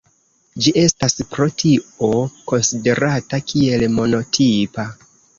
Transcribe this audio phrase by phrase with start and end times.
[0.65, 4.87] Ĝi estas pro tio konsiderata kiel monotipa.